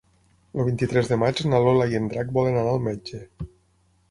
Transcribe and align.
El 0.61 0.65
vint-i-tres 0.69 1.11
de 1.11 1.19
maig 1.25 1.41
na 1.51 1.59
Lola 1.67 1.87
i 1.93 1.99
en 2.01 2.09
Drac 2.15 2.33
volen 2.39 2.59
anar 2.63 2.73
al 2.79 2.83
metge. 2.89 3.23